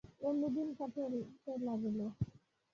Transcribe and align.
এমনি 0.21 0.47
দিন 0.55 0.69
কাটিতে 0.77 1.51
লাগিল। 1.65 1.99